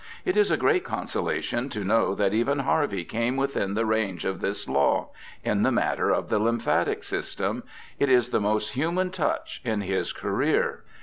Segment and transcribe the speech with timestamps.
[0.25, 4.41] It is a great consolation to know that even Har\'ey came within the range of
[4.41, 5.09] this law—
[5.43, 7.61] in the matter of the lymphatic system;
[7.99, 10.83] it is the most human touch in his career.